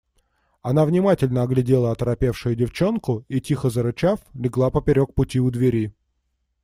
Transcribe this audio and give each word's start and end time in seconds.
Она 0.63 0.85
внимательно 0.85 1.43
оглядела 1.43 1.91
оторопевшую 1.91 2.55
девчонку 2.55 3.23
и, 3.29 3.39
тихо 3.39 3.69
зарычав, 3.69 4.19
легла 4.33 4.71
поперек 4.71 5.13
пути 5.13 5.39
у 5.39 5.51
двери. 5.51 5.93